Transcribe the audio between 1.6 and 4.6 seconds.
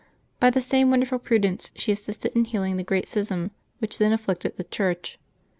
she assisted in healing the great schism which then afflicted